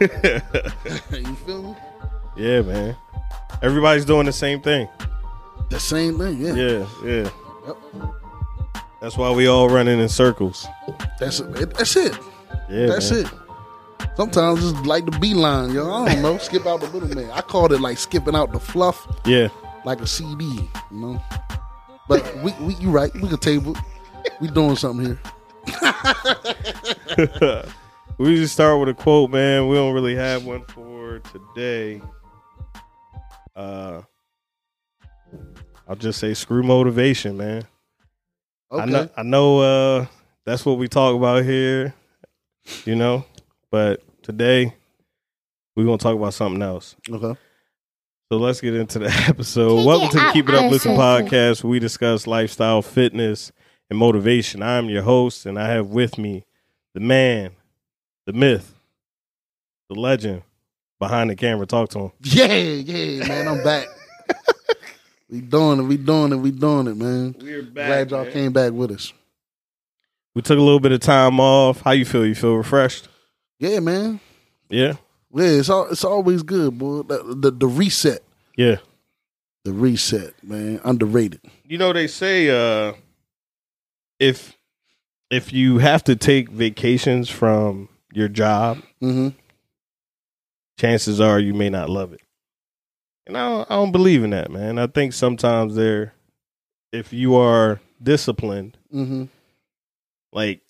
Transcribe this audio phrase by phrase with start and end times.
[0.00, 1.76] you feel me?
[2.36, 2.96] yeah, man.
[3.62, 4.88] Everybody's doing the same thing.
[5.70, 6.54] The same thing, yeah.
[6.54, 7.30] Yeah, yeah.
[7.66, 7.76] Yep.
[9.00, 10.66] That's why we all running in circles.
[11.18, 11.74] That's it.
[11.74, 12.18] That's it.
[12.70, 13.26] Yeah, That's man.
[13.26, 13.32] it.
[14.16, 15.90] Sometimes just like the beeline, yo.
[15.92, 16.38] I don't know.
[16.38, 17.30] skip out the middleman.
[17.30, 19.48] I called it like skipping out the fluff, Yeah,
[19.84, 21.22] like a CD, you know.
[22.08, 23.12] But we, we you right.
[23.14, 23.76] We can table.
[24.40, 25.18] We doing something
[27.16, 27.64] here.
[28.18, 29.68] we just start with a quote, man.
[29.68, 32.00] We don't really have one for today.
[33.56, 34.02] Uh,
[35.88, 37.64] I'll just say screw motivation, man.
[38.72, 38.82] Okay.
[38.82, 39.58] I know, I know.
[39.60, 40.06] Uh,
[40.44, 41.94] that's what we talk about here,
[42.84, 43.24] you know.
[43.70, 44.74] But today,
[45.76, 46.96] we're gonna talk about something else.
[47.10, 47.38] Okay.
[48.32, 49.76] So let's get into the episode.
[49.76, 53.52] Take Welcome to the out, Keep It Uplifting podcast, where we discuss lifestyle, fitness,
[53.90, 54.62] and motivation.
[54.62, 56.46] I'm your host, and I have with me
[56.94, 57.50] the man,
[58.26, 58.74] the myth,
[59.88, 60.42] the legend
[60.98, 61.66] behind the camera.
[61.66, 62.12] Talk to him.
[62.22, 63.48] Yeah, yeah, man.
[63.48, 63.86] I'm back.
[65.30, 65.82] we doing it.
[65.82, 66.36] We doing it.
[66.36, 67.34] We doing it, man.
[67.40, 68.08] We're back.
[68.08, 69.12] Glad y'all came back with us.
[70.34, 71.82] We took a little bit of time off.
[71.82, 72.26] How you feel?
[72.26, 73.08] You feel refreshed?
[73.58, 74.20] Yeah, man.
[74.68, 74.94] Yeah,
[75.32, 77.02] Yeah, it's all, it's always good, boy.
[77.02, 78.22] The, the the reset,
[78.56, 78.76] yeah.
[79.64, 80.80] the reset, man.
[80.84, 81.40] Underrated.
[81.64, 82.94] You know they say uh,
[84.18, 84.56] if
[85.30, 89.28] if you have to take vacations from your job, Mm-hmm.
[90.78, 92.20] chances are you may not love it.
[93.26, 94.78] And I don't, I don't believe in that, man.
[94.78, 96.12] I think sometimes there,
[96.92, 99.24] if you are disciplined, Mm-hmm.
[100.32, 100.60] like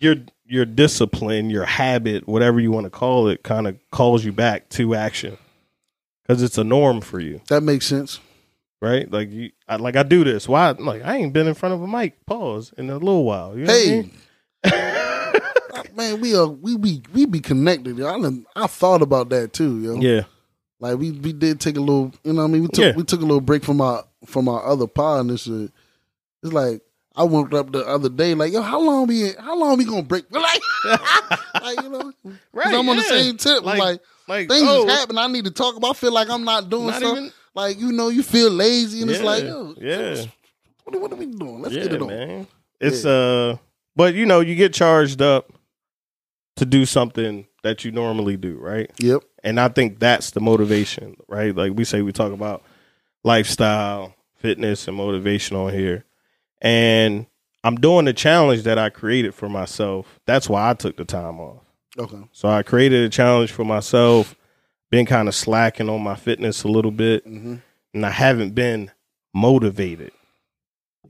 [0.00, 4.32] your your discipline, your habit, whatever you want to call it, kind of calls you
[4.32, 5.38] back to action
[6.22, 8.20] because it's a norm for you, That makes sense.
[8.82, 9.10] right?
[9.10, 10.46] Like you, I, like I do this.
[10.48, 10.70] Why?
[10.72, 12.26] Like I ain't been in front of a mic.
[12.26, 13.56] Pause in a little while.
[13.56, 13.96] You know Hey,
[14.62, 15.00] what I mean?
[15.96, 17.96] man, we are we be we be connected.
[17.98, 18.06] yo.
[18.08, 19.94] I done, I thought about that too, yo.
[19.96, 20.22] yeah,
[20.80, 22.92] Like we we did take a little, you know, what I mean, we took Yeah.
[22.96, 25.70] we took a little break from our from our other pod and this shit.
[26.42, 26.82] It's like
[27.16, 30.02] I woke up the other day, like, yo, how long we how long we gonna
[30.02, 30.24] break?
[30.30, 30.60] Like,
[31.62, 32.12] like you know,
[32.52, 32.74] right.
[32.74, 33.62] I'm on the same tip.
[33.64, 35.18] Like, Like, like things oh, is happening.
[35.18, 35.90] I need to talk about.
[35.90, 37.16] I feel like I'm not doing Not stuff.
[37.16, 40.24] even- like you know, you feel lazy, and it's like, yo, yeah.
[40.82, 41.62] what, what are we doing?
[41.62, 42.08] Let's yeah, get it on.
[42.08, 42.46] man.
[42.80, 43.56] It's uh,
[43.94, 45.52] but you know, you get charged up
[46.56, 48.90] to do something that you normally do, right?
[48.98, 49.22] Yep.
[49.42, 51.54] And I think that's the motivation, right?
[51.54, 52.62] Like we say, we talk about
[53.24, 56.04] lifestyle, fitness, and motivation on here,
[56.60, 57.26] and
[57.62, 60.20] I'm doing the challenge that I created for myself.
[60.26, 61.62] That's why I took the time off.
[61.98, 62.22] Okay.
[62.32, 64.34] So I created a challenge for myself.
[64.90, 67.54] Been kind of slacking on my fitness a little bit Mm-hmm.
[67.94, 68.90] and I haven't been
[69.32, 70.12] motivated.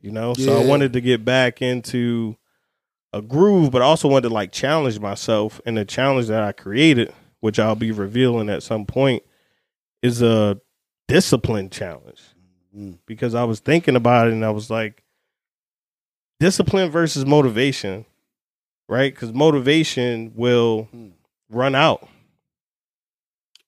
[0.00, 2.36] You know, so I wanted to get back into
[3.14, 5.60] a groove, but I also wanted to like challenge myself.
[5.64, 9.22] And the challenge that I created, which I'll be revealing at some point,
[10.02, 10.60] is a
[11.06, 12.20] discipline challenge.
[12.76, 12.98] Mm.
[13.06, 15.04] Because I was thinking about it and I was like,
[16.40, 18.04] discipline versus motivation,
[18.88, 19.14] right?
[19.14, 21.12] Because motivation will Mm.
[21.48, 22.08] run out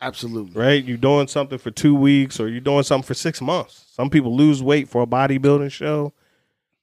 [0.00, 0.52] Absolutely.
[0.60, 0.84] right?
[0.84, 3.86] You're doing something for two weeks or you're doing something for six months.
[3.92, 6.12] Some people lose weight for a bodybuilding show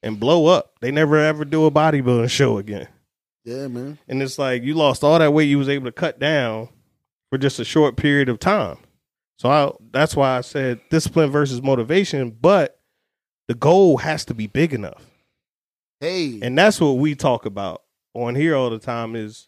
[0.04, 0.74] and blow up.
[0.82, 2.88] They never ever do a bodybuilding show again.
[3.46, 3.98] Yeah, man.
[4.08, 6.70] And it's like you lost all that weight you was able to cut down
[7.30, 8.78] for just a short period of time.
[9.38, 12.80] So I, that's why I said discipline versus motivation, but
[13.48, 15.06] the goal has to be big enough.
[16.02, 16.40] Hey.
[16.42, 17.84] And that's what we talk about
[18.14, 19.48] on here all the time is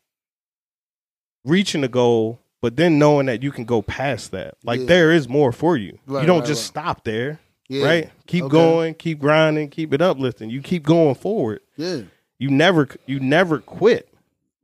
[1.45, 4.55] reaching the goal, but then knowing that you can go past that.
[4.63, 4.85] Like Yeah.
[4.87, 5.99] there is more for you.
[6.05, 6.83] Right, you don't right, just right.
[6.83, 7.39] stop there,
[7.71, 7.85] yeah.
[7.85, 8.09] right?
[8.27, 8.51] Keep Okay.
[8.51, 10.49] going, keep grinding, keep it uplifting.
[10.49, 11.61] You keep going forward.
[11.77, 12.01] Yeah.
[12.37, 14.09] You never you never quit.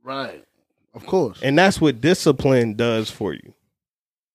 [0.02, 0.44] Right.
[0.94, 1.40] Of course.
[1.42, 3.54] And that's what discipline does for you.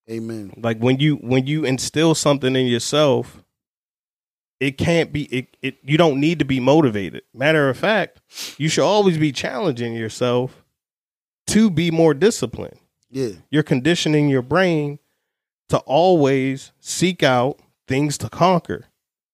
[0.10, 0.54] Amen.
[0.58, 3.44] Like when you when you instill something in yourself,
[4.60, 7.24] it can't be it, it you don't need to be motivated.
[7.34, 8.22] Matter of fact,
[8.58, 10.64] you should always be challenging yourself
[11.48, 12.80] to be more disciplined.
[13.12, 13.30] Yeah.
[13.52, 15.00] You're conditioning your brain
[15.70, 18.86] to always seek out things to conquer.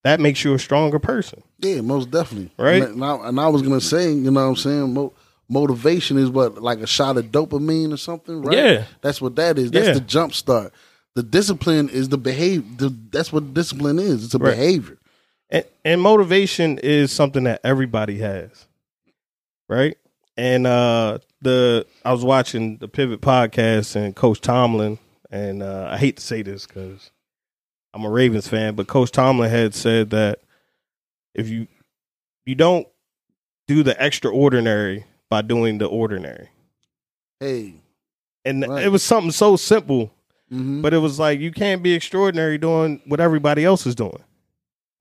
[0.04, 1.44] That makes you a stronger person.
[1.60, 2.52] Yeah, most definitely.
[2.58, 2.84] Right?
[2.84, 4.94] And I, and I was gonna say, you know what I'm saying?
[4.94, 5.14] Mo-
[5.50, 8.58] motivation is what, like a shot of dopamine or something, right?
[8.58, 8.84] Yeah.
[9.02, 9.72] That's what that is.
[9.72, 9.94] That's Yeah.
[9.96, 10.74] the jump start.
[11.16, 12.64] The discipline is the behavior.
[12.78, 14.24] The, that's what discipline is.
[14.24, 14.52] It's a Right.
[14.52, 14.98] behavior.
[15.50, 18.68] And, and motivation is something that everybody has,
[19.68, 19.98] right?
[20.38, 25.00] And uh the I was watching the Pivot podcast and Coach Tomlin,
[25.32, 27.12] and uh, I hate to say this because
[27.94, 30.40] I'm a Ravens fan, but Coach Tomlin had said that
[31.34, 31.68] if you
[32.46, 32.88] you don't
[33.68, 36.50] do the extraordinary by doing the ordinary,
[37.40, 37.76] Hey,
[38.46, 38.86] and Right.
[38.86, 40.12] it was something so simple,
[40.52, 40.82] Mhm.
[40.82, 44.24] but it was like you can't be extraordinary doing what everybody else is doing,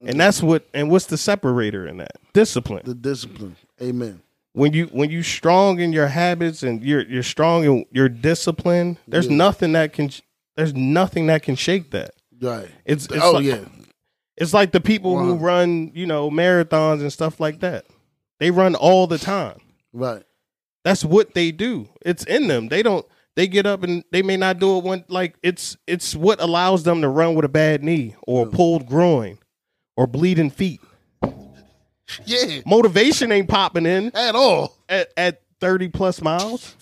[0.01, 0.67] and that's what.
[0.73, 2.13] And what's the separator in that?
[2.33, 2.83] Discipline.
[2.85, 3.57] the discipline.
[3.83, 4.21] Amen.
[4.55, 8.99] when you when you strong in your habits and you're you're strong in your discipline,
[9.07, 9.37] there's Yeah.
[9.37, 10.11] nothing that can
[10.57, 12.15] there's nothing that can shake that.
[12.41, 12.69] Right.
[12.85, 13.65] It's, it's oh like, yeah.
[14.37, 17.85] it's like the people who run you know marathons and stuff like that.
[18.39, 19.61] They run all the time.
[19.93, 20.23] Right.
[20.85, 21.89] That's what they do.
[22.03, 22.69] It's in them.
[22.69, 23.05] They don't.
[23.37, 26.83] They get up and they may not do it when like it's it's what allows
[26.83, 29.39] them to run with a bad knee or a pulled groin
[29.97, 30.81] or bleeding feet.
[32.25, 32.61] Yeah.
[32.67, 34.77] Motivation ain't popping in At all.
[34.89, 36.75] at, at thirty plus miles.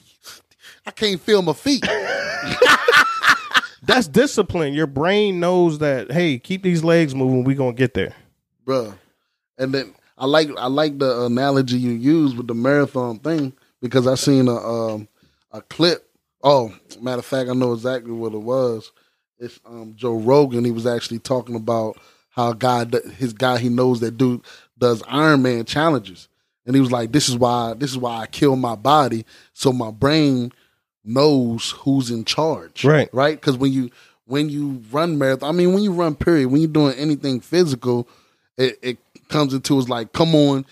[0.87, 1.85] I can't feel my feet.
[3.87, 4.75] That's discipline.
[4.75, 6.11] Your brain knows that.
[6.11, 7.45] Hey, keep these legs moving.
[7.45, 8.15] We gonna get there.
[8.67, 8.97] Bruh.
[9.59, 14.07] And then I like I like the analogy you use with the marathon thing because
[14.07, 15.09] I seen a um
[15.53, 16.09] a clip.
[16.43, 18.91] Oh, matter of fact, I know exactly what it was.
[19.39, 20.65] It's um Joe Rogan.
[20.65, 21.97] He was actually talking about
[22.31, 24.43] how God his guy he knows that dude
[24.79, 26.29] does Iron Man challenges.
[26.67, 29.73] And he was like, This is why this is why I kill my body so
[29.73, 30.53] my brain
[31.07, 32.85] knows who's in charge.
[32.85, 33.09] Right.
[33.13, 33.41] Right?
[33.41, 33.91] Because when you
[34.27, 38.09] when you run marathon, I mean when you run period, when you're doing anything physical,
[38.57, 38.99] it, it
[39.29, 40.67] comes into is like, come on,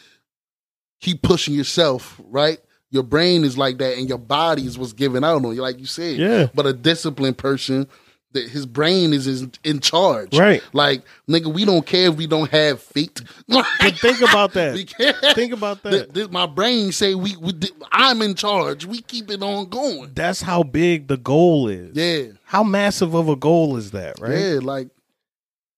[1.01, 2.59] keep pushing yourself, right?
[2.91, 5.79] Your brain is like that, and your body is what's giving out on you, like
[5.81, 6.17] you said.
[6.17, 6.47] Yeah.
[6.55, 7.89] But a disciplined person,
[8.35, 10.63] that his brain is in, in charge, Right.
[10.73, 13.21] Like nigga, we don't care if we don't have feet.
[13.49, 13.65] But
[13.99, 14.75] think about that.
[14.75, 15.17] we can't.
[15.35, 15.91] Think about that.
[15.91, 17.53] Th- th- my brain say we, we
[17.91, 18.85] I'm in charge.
[18.85, 20.13] We keep it on going.
[20.15, 21.97] That's how big the goal is.
[21.97, 24.39] Yeah, How massive of a goal is that, right?
[24.39, 24.59] yeah.
[24.63, 24.89] Like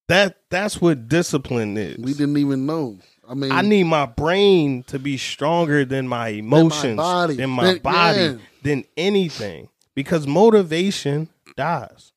[0.09, 1.99] That that's what discipline is.
[1.99, 2.99] we didn't even know.
[3.29, 7.35] I mean, I need my brain to be stronger than my emotions, body.
[7.35, 8.35] than my Than- body, yeah.
[8.63, 9.69] than anything.
[9.97, 12.13] Because motivation dies.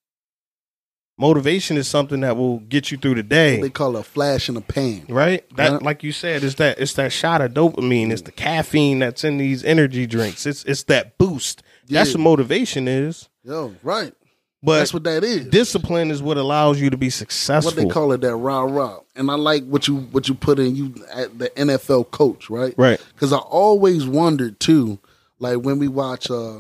[1.19, 3.59] Motivation is something that will get you through the day.
[3.61, 5.05] they call it a flash in the pan.
[5.09, 5.43] right?
[5.57, 5.77] That, Yeah.
[5.81, 8.11] like you said, it's that it's that shot of dopamine.
[8.11, 10.45] It's the caffeine that's in these energy drinks.
[10.45, 11.61] It's it's that boost.
[11.89, 13.27] That's what motivation is.
[13.43, 14.13] Yo, right.
[14.61, 15.45] But That's what that is.
[15.47, 17.71] discipline is what allows you to be successful.
[17.71, 18.99] what they call it that rah rah.
[19.15, 22.73] And I like what you what you put in you at the NFL coach, right?
[22.77, 22.99] right.
[23.13, 24.99] Because I always wondered too,
[25.39, 26.59] like when we watch uh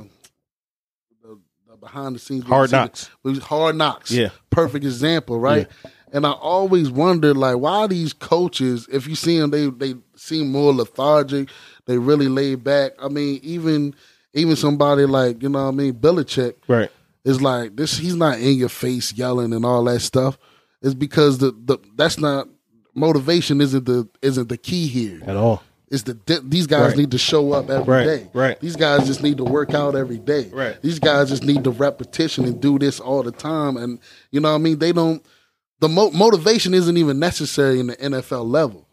[1.79, 3.09] behind the scenes Hard the- Knocks.
[3.23, 4.29] was Hard Knocks, Yeah.
[4.49, 5.67] perfect example, right?
[6.11, 10.51] And I always wonder, like, why these coaches, if you see them, they they seem
[10.51, 11.49] more lethargic.
[11.85, 12.93] They really laid back.
[13.01, 13.93] I mean, even
[14.33, 16.89] even somebody like you know, what I mean, Belichick, Right.
[17.23, 17.97] it's like this.
[17.97, 20.37] He's not in your face yelling and all that stuff.
[20.81, 22.47] It's because the, the that's not
[22.95, 23.61] motivation.
[23.61, 25.21] Isn't the isn't the key here?
[25.25, 25.61] At all.
[25.91, 26.97] It's the these guys Right.
[26.97, 28.17] need to show up every day.
[28.21, 28.59] Right, right.
[28.59, 30.49] These guys just need to work out every day.
[30.53, 30.79] Right.
[30.81, 33.75] These guys just need the repetition and do this all the time.
[33.77, 33.99] And
[34.31, 34.77] you know what I mean.
[34.79, 35.25] They don't.
[35.79, 38.85] The mo- motivation isn't even necessary in the NFL level.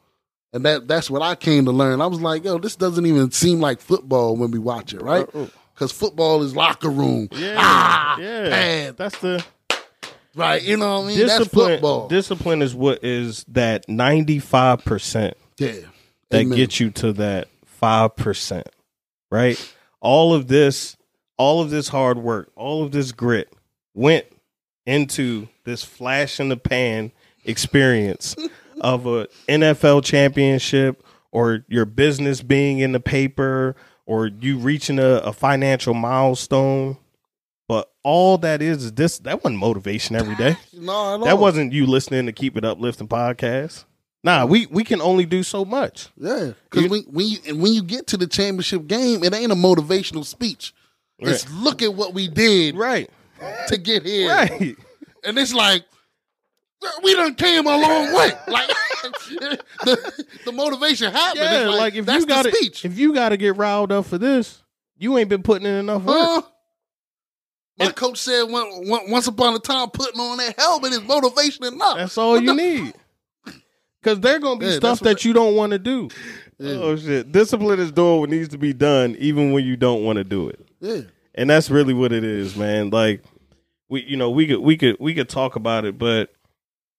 [0.53, 2.01] And that that's what I came to learn.
[2.01, 5.27] I was like, yo, this doesn't even seem like football when we watch it, right?
[5.75, 7.29] Because football is locker room.
[7.33, 7.57] Yeah.
[7.59, 8.49] Ah, yeah.
[8.49, 8.97] bad.
[8.97, 9.45] That's the
[10.35, 11.19] Right, you know what I mean?
[11.27, 11.67] That's discipline.
[11.77, 12.09] football.
[12.09, 15.73] Discipline is what is that ninety five percent yeah.
[16.31, 16.57] That Amen.
[16.57, 18.69] gets you to that five percent.
[19.31, 19.75] Right?
[20.01, 20.97] All of this,
[21.37, 23.53] all of this hard work, all of this grit
[23.95, 24.27] went
[24.87, 27.11] into this flash in the pan
[27.45, 28.37] experience
[28.81, 31.03] of a NFL championship
[31.33, 33.75] or your business being in the paper
[34.07, 36.97] or you reaching a, a financial milestone.
[37.69, 40.57] But all that is is this that wasn't motivation every day.
[40.73, 41.39] No, at That all.
[41.41, 43.85] wasn't you listening to Keep It Uplifting podcast.
[44.27, 46.09] Nah, we we can only do so much.
[46.17, 49.53] Yeah, because when when you and when you get to the championship game, it ain't
[49.53, 50.75] a motivational speech.
[51.21, 53.09] It's look at what we did Right.
[53.69, 54.77] to get here, Right.
[55.23, 55.85] and it's like
[57.05, 58.33] we done came a long way.
[58.49, 58.69] Like
[59.85, 61.45] the, the motivation happened.
[61.45, 63.93] Yeah, It's like, if that's you got to speech, if you got to get riled
[63.93, 64.61] up for this,
[64.99, 66.17] you ain't been putting in enough work.
[66.19, 66.43] huh?
[67.79, 71.03] My And- coach said one, one, once upon a time, putting on that helmet is
[71.03, 71.97] motivation enough.
[71.99, 72.93] That's all you need.
[74.07, 76.09] Cause they're gonna be Yeah, stuff that you don't want to do.
[76.61, 77.33] Oh shit!
[77.33, 80.49] Discipline is doing what needs to be done, even when you don't want to do
[80.49, 80.65] it.
[80.81, 81.01] yeah,
[81.35, 82.91] and that's really what it is, man.
[82.91, 83.23] Like
[83.89, 86.33] we, you know, we could we could we could talk about it, but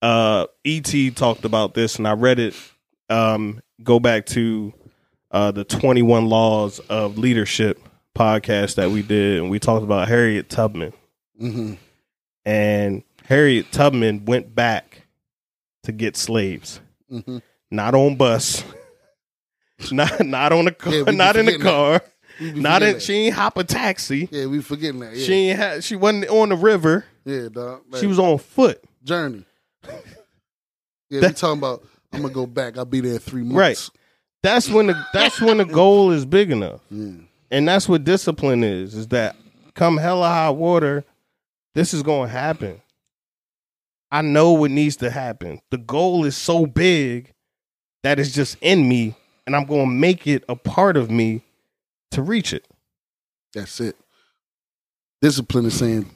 [0.02, 2.56] uh, Et talked about this, and I read it.
[3.10, 4.74] Um, go back to
[5.32, 7.80] uh, the Twenty One Laws of Leadership
[8.16, 10.92] podcast that we did, and we talked about Harriet Tubman,
[11.40, 11.76] hmm
[12.46, 15.04] and Harriet Tubman went back
[15.84, 17.38] to get slaves, hmm
[17.70, 18.64] not on bus,
[19.92, 22.02] not not on a car, Yeah, not in a car.
[22.40, 23.02] Not in, that.
[23.02, 24.30] she ain't hop a taxi.
[24.32, 25.16] Yeah, we forgetting that.
[25.16, 27.04] Yeah, She ain't had, she wasn't on the river.
[27.26, 27.82] yeah, dog.
[27.90, 28.84] Like, She was on foot.
[29.04, 29.44] journey.
[31.10, 31.84] Yeah, we talking about.
[32.14, 32.78] I'm gonna go back.
[32.78, 33.56] I'll be there three months.
[33.56, 33.90] Right.
[34.44, 36.82] That's when the that's when the goal is big enough.
[36.90, 37.12] Yeah.
[37.50, 39.36] And that's what discipline is, is that
[39.74, 41.06] come hella high water,
[41.76, 42.82] this is gonna happen.
[44.12, 45.62] I know what needs to happen.
[45.70, 47.34] The goal is so big
[48.04, 51.42] that it's just in me, and I'm gonna make it a part of me
[52.12, 52.66] to reach it.
[53.54, 53.96] That's it.
[55.22, 56.10] Discipline is saying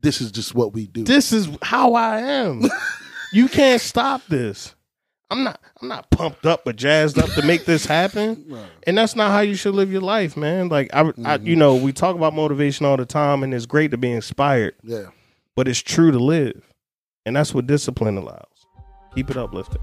[0.00, 1.04] this is just what we do.
[1.04, 2.62] This is how I am.
[3.32, 4.74] you can't stop this.
[5.30, 8.56] I'm not I'm not pumped up or jazzed up to make this happen.
[8.86, 10.70] And that's not how you should live your life, man.
[10.70, 11.46] Like I, I mm-hmm.
[11.46, 14.76] you know, we talk about motivation all the time and it's great to be inspired,
[14.82, 15.08] Yeah.
[15.54, 16.64] but it's true to live.
[17.26, 18.66] And that's what discipline allows.
[19.14, 19.82] Keep it uplifting.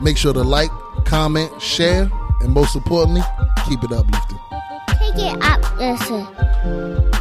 [0.00, 0.70] Make sure to like,
[1.04, 2.10] comment, share,
[2.40, 3.22] and most importantly,
[3.68, 4.38] keep it uplifting.
[4.88, 7.13] Take it up, listen.